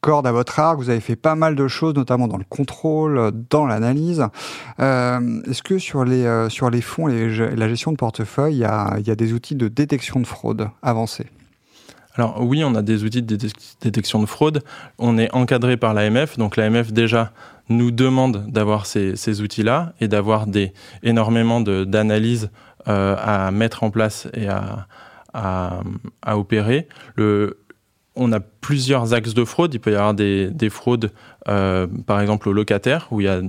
cordes 0.00 0.26
à 0.26 0.32
votre 0.32 0.58
arc, 0.58 0.78
vous 0.78 0.90
avez 0.90 1.00
fait 1.00 1.16
pas 1.16 1.36
mal 1.36 1.54
de 1.54 1.68
choses, 1.68 1.94
notamment 1.94 2.26
dans 2.26 2.38
le 2.38 2.44
contrôle, 2.48 3.30
dans 3.48 3.66
l'analyse. 3.66 4.26
Est-ce 4.78 5.62
que 5.62 5.78
sur 5.78 6.04
les, 6.04 6.48
sur 6.50 6.70
les 6.70 6.80
fonds 6.80 7.08
et 7.08 7.28
la 7.54 7.68
gestion 7.68 7.92
de 7.92 7.96
portefeuille, 7.96 8.54
il 8.54 9.06
y 9.06 9.10
a 9.10 9.14
des 9.16 9.32
outils 9.32 9.54
de 9.54 9.68
détection 9.68 10.18
de 10.18 10.26
fraude 10.26 10.70
avancés? 10.82 11.28
Alors 12.18 12.42
oui, 12.42 12.64
on 12.64 12.74
a 12.74 12.82
des 12.82 13.04
outils 13.04 13.22
de 13.22 13.38
détection 13.80 14.20
de 14.20 14.26
fraude. 14.26 14.62
On 14.98 15.18
est 15.18 15.32
encadré 15.32 15.76
par 15.76 15.94
l'AMF, 15.94 16.36
donc 16.36 16.56
l'AMF 16.56 16.92
déjà 16.92 17.32
nous 17.68 17.90
demande 17.90 18.46
d'avoir 18.48 18.86
ces, 18.86 19.40
outils-là 19.40 19.92
et 20.00 20.08
d'avoir 20.08 20.46
des, 20.46 20.72
énormément 21.02 21.60
d'analyses 21.60 22.50
euh, 22.88 23.14
à 23.18 23.50
mettre 23.50 23.84
en 23.84 23.90
place 23.90 24.26
et 24.34 24.48
à, 24.48 24.86
opérer. 26.26 26.88
On 28.16 28.32
a 28.32 28.40
plusieurs 28.40 29.14
axes 29.14 29.34
de 29.34 29.44
fraude. 29.44 29.72
Il 29.74 29.78
peut 29.78 29.92
y 29.92 29.94
avoir 29.94 30.14
des, 30.14 30.70
fraudes, 30.70 31.12
euh, 31.48 31.86
par 32.06 32.20
exemple, 32.20 32.48
aux 32.48 32.52
locataires, 32.52 33.06
où 33.12 33.20
il 33.20 33.24
y 33.24 33.28
a 33.28 33.40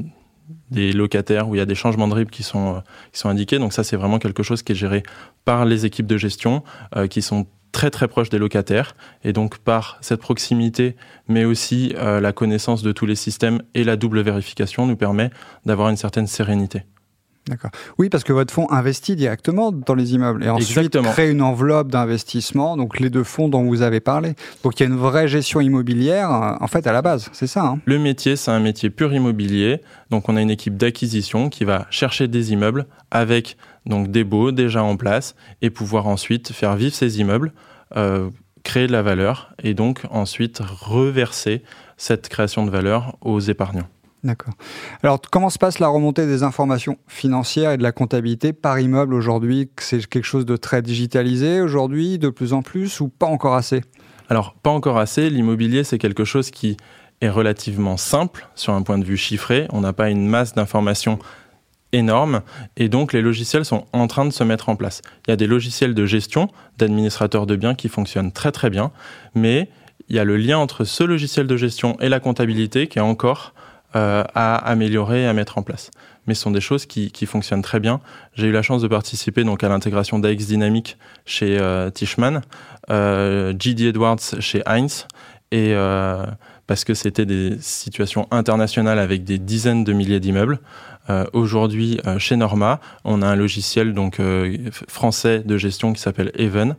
des 0.70 0.92
locataires, 0.92 1.50
où 1.50 1.56
il 1.56 1.58
y 1.58 1.62
a 1.62 1.66
des 1.66 1.76
changements 1.76 2.08
de 2.08 2.14
RIB 2.14 2.30
qui 2.30 2.44
sont, 2.44 2.84
qui 3.12 3.20
sont 3.20 3.30
indiqués. 3.30 3.58
Donc 3.58 3.74
ça, 3.74 3.84
c'est 3.84 3.96
vraiment 3.96 4.20
quelque 4.20 4.44
chose 4.44 4.62
qui 4.62 4.74
est 4.74 4.76
géré 4.76 5.02
par 5.46 5.66
les 5.66 5.88
équipes 5.88 6.06
de 6.06 6.18
gestion, 6.18 6.64
euh, 6.96 7.08
qui 7.08 7.24
sont 7.24 7.48
très 7.72 7.90
très 7.90 8.08
proche 8.08 8.30
des 8.30 8.40
locataires 8.40 8.96
et 9.24 9.34
donc 9.34 9.58
par 9.60 9.98
cette 10.02 10.20
proximité 10.20 10.96
mais 11.28 11.46
aussi 11.46 11.94
euh, 11.98 12.20
la 12.20 12.32
connaissance 12.32 12.82
de 12.82 12.92
tous 12.92 13.06
les 13.06 13.16
systèmes 13.16 13.62
et 13.74 13.84
la 13.84 13.96
double 13.96 14.22
vérification 14.22 14.86
nous 14.86 14.96
permet 14.96 15.30
d'avoir 15.66 15.90
une 15.90 15.98
certaine 15.98 16.28
sérénité. 16.28 16.84
D'accord. 17.50 17.72
Oui, 17.98 18.10
parce 18.10 18.24
que 18.24 18.32
votre 18.32 18.54
fonds 18.54 18.70
investit 18.70 19.16
directement 19.16 19.72
dans 19.72 19.96
les 19.96 20.14
immeubles 20.14 20.44
et 20.44 20.50
ensuite 20.50 21.02
crée 21.02 21.32
une 21.32 21.42
enveloppe 21.42 21.88
d'investissement, 21.88 22.78
donc 22.78 23.00
les 23.00 23.10
deux 23.10 23.24
fonds 23.24 23.50
dont 23.50 23.64
vous 23.64 23.82
avez 23.82 24.00
parlé. 24.00 24.36
Donc 24.64 24.80
il 24.80 24.84
y 24.84 24.86
a 24.86 24.90
une 24.90 24.98
vraie 24.98 25.28
gestion 25.28 25.60
immobilière 25.60 26.32
euh, 26.32 26.54
en 26.60 26.68
fait 26.68 26.86
à 26.86 26.92
la 26.92 27.02
base, 27.02 27.30
c'est 27.32 27.48
ça 27.48 27.66
hein? 27.66 27.80
Le 27.86 27.98
métier, 27.98 28.36
c'est 28.36 28.52
un 28.52 28.60
métier 28.60 28.92
pur 28.92 29.14
immobilier. 29.14 29.82
Donc 30.12 30.30
on 30.30 30.36
a 30.36 30.42
une 30.42 30.52
équipe 30.52 30.78
d'acquisition 30.78 31.50
qui 31.50 31.64
va 31.64 31.88
chercher 31.90 32.28
des 32.28 32.54
immeubles 32.54 32.86
avec 33.10 33.58
donc 33.90 34.10
des 34.10 34.24
baux 34.24 34.52
déjà 34.52 34.84
en 34.84 34.96
place 34.96 35.36
et 35.62 35.70
pouvoir 35.70 36.08
ensuite 36.08 36.54
faire 36.54 36.76
vivre 36.76 36.96
ces 36.96 37.20
immeubles, 37.20 37.52
euh, 37.98 38.30
créer 38.64 38.88
de 38.88 38.92
la 38.92 39.02
valeur 39.02 39.54
et 39.62 39.74
donc 39.74 40.02
ensuite 40.12 40.60
reverser 40.60 41.64
cette 41.98 42.30
création 42.30 42.66
de 42.66 42.72
valeur 42.72 43.18
aux 43.22 43.40
épargnants. 43.40 43.88
D'accord. 44.24 44.54
Alors, 45.02 45.22
comment 45.32 45.50
se 45.50 45.58
passe 45.58 45.80
la 45.80 45.88
remontée 45.88 46.26
des 46.26 46.44
informations 46.44 46.98
financières 47.08 47.72
et 47.72 47.78
de 47.78 47.84
la 47.84 47.94
comptabilité 47.94 48.52
par 48.52 48.80
immeuble 48.80 49.14
aujourd'hui? 49.14 49.70
C'est 49.78 50.06
quelque 50.06 50.26
chose 50.26 50.46
de 50.46 50.58
très 50.58 50.82
digitalisé 50.82 51.62
aujourd'hui, 51.62 52.20
de 52.20 52.30
plus 52.30 52.52
en 52.52 52.62
plus, 52.62 53.00
ou 53.00 53.08
pas 53.08 53.28
encore 53.28 53.56
assez? 53.56 53.82
Alors, 54.28 54.56
pas 54.56 54.72
encore 54.72 54.98
assez. 54.98 55.30
L'immobilier, 55.30 55.86
c'est 55.86 55.98
quelque 55.98 56.26
chose 56.26 56.52
qui 56.52 56.76
est 57.22 57.30
relativement 57.30 57.96
simple 57.96 58.48
sur 58.56 58.74
un 58.74 58.82
point 58.82 58.98
de 58.98 59.06
vue 59.06 59.18
chiffré. 59.18 59.68
On 59.72 59.82
n'a 59.82 59.94
pas 59.94 60.10
une 60.10 60.28
masse 60.28 60.54
d'informations 60.54 61.20
énorme 61.92 62.42
et 62.78 62.90
donc 62.90 63.14
les 63.14 63.22
logiciels 63.22 63.66
sont 63.66 63.86
en 63.94 64.08
train 64.08 64.26
de 64.26 64.32
se 64.32 64.44
mettre 64.44 64.70
en 64.70 64.76
place. 64.76 65.02
Il 65.28 65.32
y 65.32 65.34
a 65.34 65.36
des 65.36 65.48
logiciels 65.48 65.94
de 65.94 66.06
gestion 66.06 66.50
d'administrateurs 66.78 67.46
de 67.46 67.56
biens 67.56 67.76
qui 67.76 67.90
fonctionnent 67.90 68.32
très 68.32 68.52
très 68.52 68.70
bien, 68.70 68.92
mais 69.36 69.70
il 70.08 70.16
y 70.16 70.20
a 70.20 70.24
le 70.24 70.38
lien 70.38 70.58
entre 70.58 70.84
ce 70.84 71.04
logiciel 71.04 71.48
de 71.48 71.58
gestion 71.58 71.98
et 72.00 72.10
la 72.10 72.20
comptabilité 72.20 72.88
qui 72.88 73.00
est 73.00 73.02
encore 73.02 73.54
euh, 73.96 74.24
à 74.36 74.56
améliorer 74.56 75.24
et 75.24 75.26
à 75.26 75.34
mettre 75.34 75.58
en 75.58 75.64
place. 75.64 75.92
Mais 76.28 76.36
ce 76.36 76.44
sont 76.44 76.52
des 76.52 76.62
choses 76.62 76.86
qui, 76.86 77.12
qui 77.12 77.26
fonctionnent 77.26 77.64
très 77.64 77.80
bien. 77.80 78.02
J'ai 78.36 78.48
eu 78.48 78.52
la 78.52 78.62
chance 78.62 78.84
de 78.84 78.88
participer 78.88 79.44
donc 79.44 79.64
à 79.64 79.70
l'intégration 79.70 80.20
d'AX 80.20 80.46
Dynamics 80.46 80.98
chez 81.26 81.58
euh, 81.60 81.90
Tishman, 81.90 82.42
euh, 82.92 83.54
GD 83.58 83.88
Edwards 83.88 84.20
chez 84.40 84.62
Heinz 84.68 85.08
et 85.52 85.74
euh, 85.74 86.26
parce 86.68 86.84
que 86.84 86.94
c'était 86.94 87.26
des 87.26 87.58
situations 87.60 88.28
internationales 88.30 89.00
avec 89.00 89.24
des 89.24 89.40
dizaines 89.40 89.84
de 89.84 89.94
milliers 89.94 90.20
d'immeubles. 90.20 90.60
Euh, 91.10 91.26
aujourd'hui, 91.34 92.00
euh, 92.06 92.20
chez 92.20 92.36
Norma, 92.36 92.80
on 93.04 93.22
a 93.22 93.28
un 93.28 93.36
logiciel 93.36 93.94
donc 93.94 94.20
euh, 94.20 94.56
français 94.88 95.40
de 95.40 95.58
gestion 95.58 95.94
qui 95.94 96.02
s'appelle 96.02 96.32
Even 96.36 96.76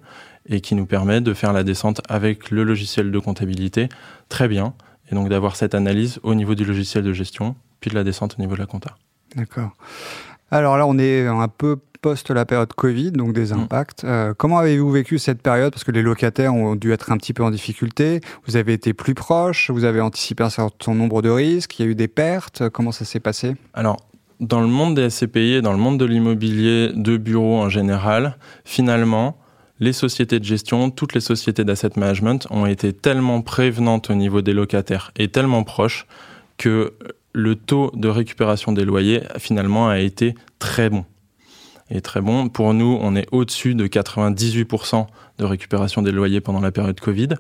et 0.49 0.61
qui 0.61 0.75
nous 0.75 0.87
permet 0.87 1.21
de 1.21 1.35
faire 1.35 1.53
la 1.53 1.63
descente 1.63 2.01
avec 2.09 2.51
le 2.51 2.65
logiciel 2.65 3.11
de 3.11 3.19
comptabilité 3.19 3.89
très 4.29 4.49
bien 4.49 4.75
et 5.11 5.15
donc 5.15 5.29
d'avoir 5.29 5.57
cette 5.57 5.75
analyse 5.75 6.19
au 6.23 6.35
niveau 6.35 6.55
du 6.55 6.65
logiciel 6.65 7.05
de 7.05 7.13
gestion 7.13 7.57
puis 7.81 7.91
de 7.91 7.95
la 7.95 8.05
descente 8.05 8.37
au 8.39 8.43
niveau 8.43 8.55
de 8.55 8.61
la 8.61 8.67
compta. 8.67 8.97
D'accord. 9.37 9.71
Alors 10.51 10.77
là, 10.77 10.87
on 10.87 10.99
est 10.99 11.27
un 11.27 11.49
peu 11.49 11.79
post 12.01 12.31
la 12.31 12.45
période 12.45 12.73
Covid, 12.73 13.13
donc 13.13 13.33
des 13.33 13.53
mm. 13.53 13.61
impacts. 13.61 14.05
Euh, 14.05 14.35
comment 14.37 14.59
avez-vous 14.59 14.91
vécu 14.91 15.19
cette 15.19 15.43
période? 15.43 15.73
Parce 15.73 15.85
que 15.85 15.91
les 15.91 16.03
locataires 16.03 16.55
ont 16.55 16.75
dû 16.75 16.93
être 16.93 17.13
un 17.13 17.17
petit 17.17 17.33
peu 17.33 17.45
en 17.45 17.51
difficulté. 17.51 18.21
Vous 18.47 18.57
avez 18.57 18.73
été 18.73 18.95
plus 18.95 19.15
proche, 19.15 19.71
vous 19.71 19.85
avez 19.85 20.01
anticipé 20.01 20.43
un 20.43 20.51
certain 20.51 20.95
nombre 20.95 21.23
de 21.23 21.31
risques, 21.31 21.79
il 21.79 21.85
y 21.85 21.89
a 21.89 21.91
eu 21.91 21.95
des 21.95 22.09
pertes. 22.09 22.69
Comment 22.71 22.93
ça 22.93 23.05
s'est 23.05 23.21
passé? 23.21 23.57
Alors, 23.75 23.99
dans 24.41 24.61
le 24.61 24.67
monde 24.67 24.97
des 24.97 25.11
SCPI 25.11 25.55
et 25.55 25.63
dans 25.63 25.73
le 25.73 25.79
monde 25.79 25.99
de 25.99 26.05
l'immobilier 26.05 26.91
de 26.95 27.17
bureaux 27.17 27.59
en 27.59 27.69
général, 27.69 28.37
finalement, 28.65 29.39
les 29.79 29.93
sociétés 29.93 30.39
de 30.39 30.45
gestion, 30.45 30.91
toutes 30.91 31.15
les 31.15 31.21
sociétés 31.21 31.65
d'asset 31.65 31.91
management 31.97 32.47
ont 32.51 32.67
été 32.67 32.93
tellement 32.93 33.43
prévenantes 33.43 34.11
au 34.11 34.15
niveau 34.15 34.43
des 34.43 34.53
locataires 34.53 35.13
et 35.17 35.29
tellement 35.29 35.63
proches 35.63 36.07
que 36.59 36.95
le 37.33 37.55
taux 37.55 37.91
de 37.95 38.09
récupération 38.09 38.73
des 38.73 38.85
loyers 38.85 39.23
finalement 39.39 39.89
a 39.89 39.99
été 39.99 40.35
très 40.59 40.91
bon. 40.91 41.05
Et 41.91 42.01
très 42.01 42.21
bon. 42.21 42.49
Pour 42.49 42.73
nous, 42.73 42.99
on 43.01 43.17
est 43.17 43.27
au-dessus 43.33 43.75
de 43.75 43.87
98% 43.87 45.07
de 45.39 45.45
récupération 45.45 46.03
des 46.03 46.13
loyers 46.13 46.41
pendant 46.41 46.61
la 46.61 46.71
période 46.71 47.01
Covid. 47.01 47.31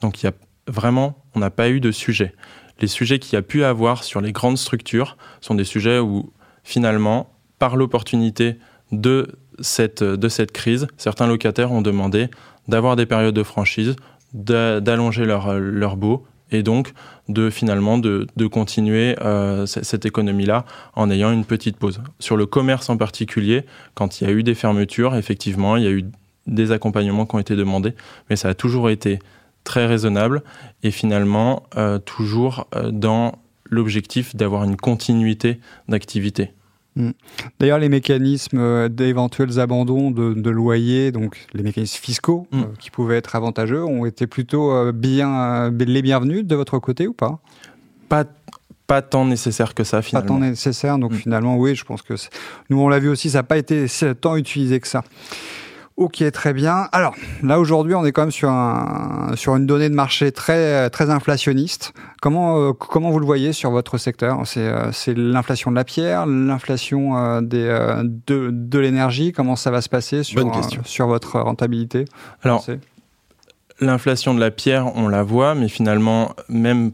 Donc 0.00 0.22
y 0.22 0.26
a 0.26 0.32
vraiment, 0.66 1.24
on 1.34 1.40
n'a 1.40 1.50
pas 1.50 1.68
eu 1.68 1.80
de 1.80 1.90
sujet. 1.90 2.34
Les 2.80 2.86
sujets 2.86 3.18
qu'il 3.18 3.34
y 3.34 3.36
a 3.36 3.42
pu 3.42 3.64
avoir 3.64 4.04
sur 4.04 4.20
les 4.20 4.32
grandes 4.32 4.58
structures 4.58 5.16
sont 5.40 5.54
des 5.54 5.64
sujets 5.64 5.98
où 5.98 6.32
finalement, 6.68 7.30
par 7.58 7.76
l'opportunité 7.76 8.56
de 8.92 9.28
cette, 9.58 10.02
de 10.02 10.28
cette 10.28 10.52
crise, 10.52 10.86
certains 10.98 11.26
locataires 11.26 11.72
ont 11.72 11.80
demandé 11.80 12.28
d'avoir 12.68 12.94
des 12.94 13.06
périodes 13.06 13.34
de 13.34 13.42
franchise, 13.42 13.96
d'allonger 14.34 15.24
leur, 15.24 15.58
leur 15.58 15.96
baux 15.96 16.26
et 16.50 16.62
donc 16.62 16.92
de 17.30 17.48
finalement 17.48 17.96
de, 17.96 18.26
de 18.36 18.46
continuer 18.46 19.16
euh, 19.22 19.64
cette 19.64 20.04
économie-là 20.04 20.66
en 20.94 21.10
ayant 21.10 21.32
une 21.32 21.46
petite 21.46 21.78
pause. 21.78 22.02
Sur 22.18 22.36
le 22.36 22.44
commerce 22.44 22.90
en 22.90 22.98
particulier, 22.98 23.64
quand 23.94 24.20
il 24.20 24.26
y 24.26 24.30
a 24.30 24.32
eu 24.34 24.42
des 24.42 24.54
fermetures, 24.54 25.16
effectivement, 25.16 25.76
il 25.78 25.84
y 25.84 25.86
a 25.86 25.90
eu 25.90 26.04
des 26.46 26.70
accompagnements 26.70 27.24
qui 27.24 27.34
ont 27.34 27.38
été 27.38 27.56
demandés, 27.56 27.94
mais 28.28 28.36
ça 28.36 28.48
a 28.50 28.54
toujours 28.54 28.90
été 28.90 29.20
très 29.64 29.86
raisonnable 29.86 30.42
et 30.82 30.90
finalement 30.90 31.62
euh, 31.78 31.98
toujours 31.98 32.68
euh, 32.74 32.90
dans 32.90 33.38
l'objectif 33.70 34.36
d'avoir 34.36 34.64
une 34.64 34.76
continuité 34.76 35.60
d'activité. 35.88 36.52
Mm. 36.98 37.10
D'ailleurs, 37.60 37.78
les 37.78 37.88
mécanismes 37.88 38.58
euh, 38.58 38.88
d'éventuels 38.88 39.60
abandons 39.60 40.10
de, 40.10 40.50
loyers, 40.50 41.12
donc 41.12 41.46
les 41.54 41.62
mécanismes 41.62 42.02
fiscaux 42.02 42.46
mm. 42.50 42.60
euh, 42.60 42.64
qui 42.78 42.90
pouvaient 42.90 43.16
être 43.16 43.36
avantageux, 43.36 43.84
ont 43.84 44.04
été 44.04 44.26
plutôt 44.26 44.72
euh, 44.72 44.92
bien 44.92 45.70
les 45.70 46.02
bienvenus 46.02 46.44
de 46.44 46.54
votre 46.54 46.78
côté 46.78 47.06
ou 47.06 47.14
pas? 47.14 47.38
Pas 48.08 48.24
pas 48.86 49.02
tant 49.02 49.26
nécessaire 49.26 49.74
que 49.74 49.84
ça 49.84 50.00
finalement. 50.00 50.26
Pas 50.26 50.34
tant 50.34 50.40
nécessaire, 50.40 50.98
donc 50.98 51.12
mm. 51.12 51.16
finalement 51.16 51.56
oui, 51.56 51.74
je 51.74 51.84
pense 51.84 52.02
que 52.02 52.14
nous 52.70 52.80
on 52.80 52.88
l'a 52.88 52.98
vu 52.98 53.10
aussi, 53.10 53.30
ça 53.30 53.38
n'a 53.38 53.42
pas 53.42 53.58
été 53.58 53.86
tant 54.20 54.36
utilisé 54.36 54.80
que 54.80 54.88
ça. 54.88 55.04
Ok, 55.98 56.22
très 56.30 56.52
bien. 56.52 56.86
Alors 56.92 57.16
là 57.42 57.58
aujourd'hui, 57.58 57.96
on 57.96 58.04
est 58.04 58.12
quand 58.12 58.22
même 58.22 58.30
sur 58.30 58.50
un 58.50 59.32
sur 59.34 59.56
une 59.56 59.66
donnée 59.66 59.88
de 59.88 59.96
marché 59.96 60.30
très 60.30 60.88
très 60.90 61.10
inflationniste. 61.10 61.92
Comment 62.22 62.56
euh, 62.56 62.72
comment 62.72 63.10
vous 63.10 63.18
le 63.18 63.26
voyez 63.26 63.52
sur 63.52 63.72
votre 63.72 63.98
secteur? 63.98 64.40
C'est 64.44 64.60
euh, 64.60 64.92
c'est 64.92 65.18
l'inflation 65.18 65.72
de 65.72 65.76
la 65.76 65.82
pierre, 65.82 66.24
l'inflation 66.24 67.18
euh, 67.18 67.40
des 67.40 67.66
de 68.04 68.50
de 68.52 68.78
l'énergie. 68.78 69.32
Comment 69.32 69.56
ça 69.56 69.72
va 69.72 69.80
se 69.80 69.88
passer 69.88 70.22
sur 70.22 70.48
sur 70.84 71.08
votre 71.08 71.40
rentabilité? 71.40 72.04
Alors 72.44 72.64
l'inflation 73.80 74.34
de 74.34 74.40
la 74.40 74.52
pierre, 74.52 74.94
on 74.96 75.08
la 75.08 75.24
voit, 75.24 75.56
mais 75.56 75.68
finalement 75.68 76.36
même 76.48 76.92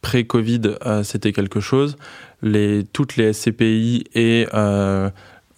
pré-Covid, 0.00 0.76
c'était 1.02 1.32
quelque 1.32 1.60
chose. 1.60 1.98
Les 2.40 2.84
toutes 2.84 3.16
les 3.16 3.34
SCPI 3.34 4.04
et 4.14 4.46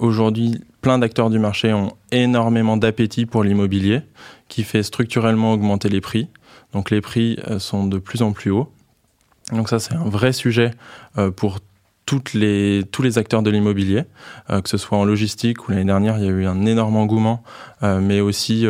aujourd'hui 0.00 0.60
plein 0.82 0.98
d'acteurs 0.98 1.30
du 1.30 1.38
marché 1.38 1.72
ont 1.72 1.92
énormément 2.10 2.76
d'appétit 2.76 3.24
pour 3.24 3.44
l'immobilier, 3.44 4.02
qui 4.48 4.64
fait 4.64 4.82
structurellement 4.82 5.54
augmenter 5.54 5.88
les 5.88 6.02
prix. 6.02 6.28
Donc 6.72 6.90
les 6.90 7.00
prix 7.00 7.38
euh, 7.48 7.58
sont 7.58 7.86
de 7.86 7.98
plus 7.98 8.20
en 8.20 8.32
plus 8.32 8.50
hauts. 8.50 8.70
Donc 9.52 9.68
ça, 9.68 9.78
c'est 9.78 9.94
un 9.94 10.04
vrai 10.04 10.32
sujet 10.32 10.72
euh, 11.16 11.30
pour 11.30 11.60
les, 12.34 12.82
tous 12.90 13.00
les 13.00 13.16
acteurs 13.16 13.42
de 13.42 13.50
l'immobilier, 13.50 14.02
euh, 14.50 14.60
que 14.60 14.68
ce 14.68 14.76
soit 14.76 14.98
en 14.98 15.04
logistique, 15.04 15.66
où 15.66 15.70
l'année 15.70 15.84
dernière, 15.84 16.18
il 16.18 16.24
y 16.24 16.28
a 16.28 16.30
eu 16.30 16.46
un 16.46 16.66
énorme 16.66 16.96
engouement, 16.96 17.42
mais 17.80 18.20
aussi 18.20 18.66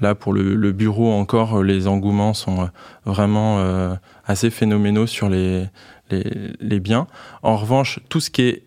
là, 0.00 0.14
pour 0.14 0.32
le, 0.32 0.72
bureau 0.72 1.12
encore, 1.12 1.62
les 1.62 1.86
engouements 1.86 2.32
sont 2.32 2.70
vraiment 3.04 3.98
assez 4.24 4.48
phénoménaux 4.48 5.06
sur 5.06 5.28
les, 5.28 5.66
les 6.10 6.80
biens. 6.80 7.06
En 7.42 7.56
revanche, 7.58 8.00
tout 8.08 8.20
ce 8.20 8.30
qui 8.30 8.42
est 8.42 8.62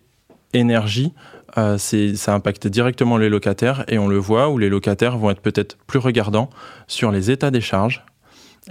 énergie, 0.54 1.12
euh, 1.58 1.78
ça 1.78 2.34
impacte 2.34 2.68
directement 2.68 3.18
les 3.18 3.30
locataires 3.30 3.84
et 3.88 3.98
on 3.98 4.08
le 4.08 4.18
voit 4.18 4.50
où 4.50 4.58
les 4.58 4.70
locataires 4.70 5.18
vont 5.18 5.30
être 5.30 5.42
peut-être 5.42 5.78
plus 5.88 6.00
regardants 6.00 6.50
sur 6.88 7.12
les 7.12 7.32
états 7.32 7.52
des 7.52 7.62
charges. 7.62 8.04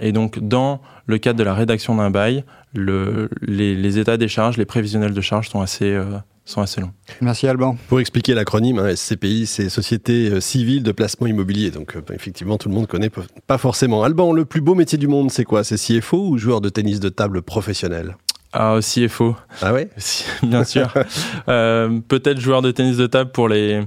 Et 0.01 0.11
donc, 0.11 0.39
dans 0.39 0.81
le 1.05 1.17
cadre 1.17 1.37
de 1.37 1.43
la 1.43 1.53
rédaction 1.53 1.95
d'un 1.95 2.09
bail, 2.09 2.43
le, 2.73 3.29
les, 3.41 3.99
états 3.99 4.17
des 4.17 4.27
charges, 4.27 4.57
les 4.57 4.65
prévisionnels 4.65 5.13
de 5.13 5.21
charges 5.21 5.49
sont 5.49 5.61
assez, 5.61 5.91
euh, 5.91 6.17
sont 6.45 6.61
assez 6.61 6.81
longs. 6.81 6.91
Merci 7.21 7.47
Alban. 7.47 7.77
Pour 7.87 7.99
expliquer 7.99 8.33
l'acronyme, 8.33 8.79
hein, 8.79 8.95
SCPI, 8.95 9.45
c'est 9.45 9.69
Société 9.69 10.29
euh, 10.29 10.41
Civile 10.41 10.81
de 10.81 10.91
Placement 10.91 11.27
Immobilier. 11.27 11.69
Donc, 11.69 11.95
effectivement, 12.11 12.57
tout 12.57 12.69
le 12.69 12.75
monde 12.75 12.87
connaît 12.87 13.11
pas 13.45 13.57
forcément. 13.59 14.03
Alban, 14.03 14.33
le 14.33 14.45
plus 14.45 14.61
beau 14.61 14.73
métier 14.73 14.97
du 14.97 15.07
monde, 15.07 15.29
c'est 15.29 15.45
quoi? 15.45 15.63
C'est 15.63 15.77
CFO 15.77 16.29
ou 16.29 16.37
joueur 16.39 16.59
de 16.59 16.69
tennis 16.69 16.99
de 16.99 17.09
table 17.09 17.43
professionnel? 17.43 18.17
Ah, 18.53 18.79
CFO. 18.81 19.35
Ah 19.61 19.73
ouais 19.73 19.89
Bien 20.43 20.63
sûr. 20.63 20.93
euh, 21.47 21.99
Peut-être 22.07 22.39
joueur 22.39 22.61
de 22.61 22.69
tennis 22.71 22.97
de 22.97 23.07
table 23.07 23.31
pour 23.31 23.49
les, 23.49 23.81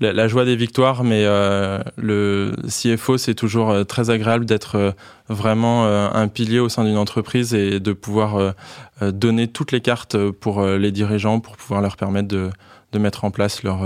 la, 0.00 0.28
joie 0.28 0.44
des 0.44 0.54
victoires, 0.54 1.02
mais 1.02 1.24
euh, 1.24 1.80
le 1.96 2.52
CFO, 2.68 3.18
c'est 3.18 3.34
toujours 3.34 3.70
euh, 3.70 3.82
très 3.82 4.10
agréable 4.10 4.44
d'être 4.44 4.94
vraiment 5.28 5.86
un 5.86 6.28
pilier 6.28 6.60
au 6.60 6.68
sein 6.68 6.84
d'une 6.84 6.98
entreprise 6.98 7.54
et 7.54 7.80
de 7.80 7.92
pouvoir 7.92 8.54
donner 9.00 9.48
toutes 9.48 9.72
les 9.72 9.80
cartes 9.80 10.16
pour 10.30 10.62
les 10.66 10.92
dirigeants, 10.92 11.40
pour 11.40 11.56
pouvoir 11.56 11.80
leur 11.80 11.96
permettre 11.96 12.28
de, 12.28 12.50
de 12.92 12.98
mettre 12.98 13.24
en 13.24 13.30
place 13.30 13.62
leur, 13.62 13.80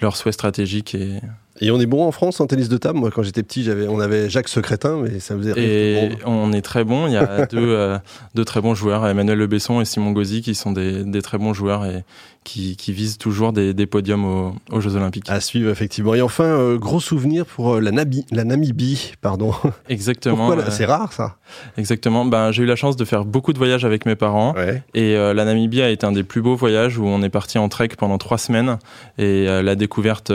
leur 0.00 0.16
souhait 0.16 0.32
stratégique 0.32 0.96
et 0.96 1.20
et 1.60 1.70
on 1.70 1.80
est 1.80 1.86
bon 1.86 2.06
en 2.06 2.12
France 2.12 2.40
en 2.40 2.46
tennis 2.46 2.68
de 2.68 2.76
table. 2.76 2.98
Moi, 2.98 3.10
quand 3.10 3.22
j'étais 3.22 3.42
petit, 3.42 3.62
j'avais, 3.64 3.88
on 3.88 4.00
avait 4.00 4.30
Jacques 4.30 4.48
Secrétin, 4.48 5.00
mais 5.02 5.20
ça 5.20 5.36
faisait 5.36 5.52
Et 5.56 6.10
on 6.24 6.52
est 6.52 6.62
très 6.62 6.84
bon. 6.84 7.06
Il 7.06 7.12
y 7.12 7.16
a 7.16 7.46
deux, 7.50 7.58
euh, 7.58 7.98
deux 8.34 8.44
très 8.44 8.60
bons 8.60 8.74
joueurs, 8.74 9.06
Emmanuel 9.06 9.38
Lebesson 9.38 9.80
et 9.80 9.84
Simon 9.84 10.12
Gauzy, 10.12 10.42
qui 10.42 10.54
sont 10.54 10.72
des, 10.72 11.04
des 11.04 11.22
très 11.22 11.38
bons 11.38 11.54
joueurs 11.54 11.84
et 11.84 12.04
qui, 12.44 12.76
qui 12.76 12.92
visent 12.92 13.18
toujours 13.18 13.52
des, 13.52 13.74
des 13.74 13.86
podiums 13.86 14.24
aux, 14.24 14.54
aux, 14.70 14.80
Jeux 14.80 14.96
Olympiques. 14.96 15.28
À 15.28 15.40
suivre, 15.40 15.70
effectivement. 15.70 16.14
Et 16.14 16.22
enfin, 16.22 16.44
euh, 16.44 16.78
gros 16.78 17.00
souvenir 17.00 17.44
pour 17.44 17.74
euh, 17.74 17.80
la, 17.80 17.90
Nabi, 17.90 18.24
la 18.30 18.44
Namibie, 18.44 19.12
pardon. 19.20 19.52
Exactement. 19.88 20.54
C'est 20.70 20.86
rare, 20.86 21.12
ça? 21.12 21.36
Exactement. 21.76 22.24
Ben, 22.24 22.52
j'ai 22.52 22.62
eu 22.62 22.66
la 22.66 22.76
chance 22.76 22.96
de 22.96 23.04
faire 23.04 23.24
beaucoup 23.24 23.52
de 23.52 23.58
voyages 23.58 23.84
avec 23.84 24.06
mes 24.06 24.16
parents. 24.16 24.54
Et 24.94 25.14
la 25.14 25.44
Namibie 25.44 25.82
a 25.82 25.90
été 25.90 26.06
un 26.06 26.12
des 26.12 26.22
plus 26.22 26.40
beaux 26.40 26.56
voyages 26.56 26.98
où 26.98 27.06
on 27.06 27.22
est 27.22 27.28
parti 27.28 27.58
en 27.58 27.68
trek 27.68 27.88
pendant 27.98 28.18
trois 28.18 28.38
semaines. 28.38 28.78
Et 29.18 29.46
la 29.46 29.74
découverte 29.74 30.32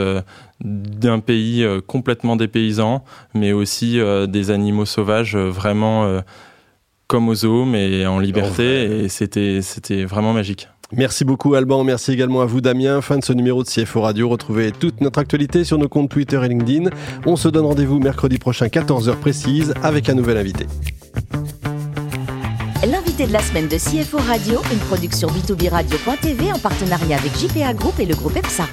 d'un 0.60 1.20
pays 1.20 1.62
euh, 1.62 1.80
complètement 1.80 2.36
dépaysant, 2.36 3.04
mais 3.34 3.52
aussi 3.52 3.98
euh, 3.98 4.26
des 4.26 4.50
animaux 4.50 4.84
sauvages 4.84 5.36
euh, 5.36 5.48
vraiment 5.50 6.20
comme 7.06 7.28
aux 7.28 7.34
zoo, 7.34 7.64
mais 7.64 8.06
en 8.06 8.18
liberté. 8.18 9.04
et 9.04 9.08
c'était, 9.08 9.60
c'était 9.62 10.04
vraiment 10.04 10.32
magique. 10.32 10.68
Merci 10.92 11.24
beaucoup 11.24 11.54
Alban, 11.54 11.82
merci 11.82 12.12
également 12.12 12.40
à 12.40 12.46
vous 12.46 12.60
Damien. 12.60 13.00
Fin 13.00 13.18
de 13.18 13.24
ce 13.24 13.32
numéro 13.32 13.62
de 13.62 13.68
CFO 13.68 14.02
Radio. 14.02 14.28
Retrouvez 14.28 14.70
toute 14.70 15.00
notre 15.00 15.18
actualité 15.18 15.64
sur 15.64 15.78
nos 15.78 15.88
comptes 15.88 16.10
Twitter 16.10 16.40
et 16.44 16.48
LinkedIn. 16.48 16.90
On 17.26 17.36
se 17.36 17.48
donne 17.48 17.66
rendez-vous 17.66 17.98
mercredi 17.98 18.38
prochain 18.38 18.66
14h 18.66 19.16
précise 19.16 19.74
avec 19.82 20.08
un 20.08 20.14
nouvel 20.14 20.36
invité. 20.36 20.66
L'invité 22.86 23.26
de 23.26 23.32
la 23.32 23.40
semaine 23.40 23.66
de 23.66 23.76
CFO 23.76 24.18
Radio, 24.18 24.60
une 24.70 24.78
production 24.78 25.28
b2b 25.28 25.70
radio.tv 25.70 26.52
en 26.52 26.58
partenariat 26.58 27.16
avec 27.16 27.32
JPA 27.38 27.72
Group 27.72 27.98
et 27.98 28.06
le 28.06 28.14
groupe 28.14 28.36
EPSA. 28.36 28.64